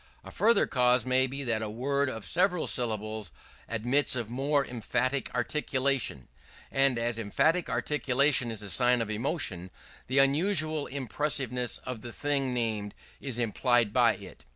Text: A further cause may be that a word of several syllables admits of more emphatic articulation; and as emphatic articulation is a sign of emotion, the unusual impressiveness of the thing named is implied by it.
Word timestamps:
A 0.23 0.31
further 0.31 0.65
cause 0.65 1.05
may 1.05 1.27
be 1.27 1.43
that 1.43 1.61
a 1.61 1.69
word 1.69 2.09
of 2.09 2.25
several 2.25 2.65
syllables 2.65 3.31
admits 3.69 4.15
of 4.15 4.31
more 4.31 4.65
emphatic 4.65 5.31
articulation; 5.35 6.27
and 6.71 6.97
as 6.97 7.19
emphatic 7.19 7.69
articulation 7.69 8.49
is 8.49 8.63
a 8.63 8.69
sign 8.71 9.03
of 9.03 9.11
emotion, 9.11 9.69
the 10.07 10.17
unusual 10.17 10.87
impressiveness 10.87 11.77
of 11.85 12.01
the 12.01 12.11
thing 12.11 12.51
named 12.51 12.95
is 13.19 13.37
implied 13.37 13.93
by 13.93 14.13
it. 14.15 14.43